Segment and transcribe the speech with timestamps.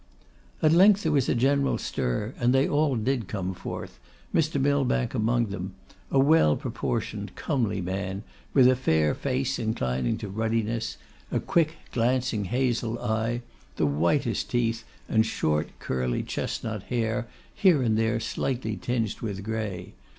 [0.63, 3.99] At length there was a general stir, and they all did come forth,
[4.33, 4.59] Mr.
[4.59, 5.75] Millbank among them,
[6.09, 10.97] a well proportioned, comely man, with a fair face inclining to ruddiness,
[11.29, 13.43] a quick, glancing, hazel eye,
[13.75, 19.93] the whitest teeth, and short, curly, chestnut hair, here and there slightly tinged with grey.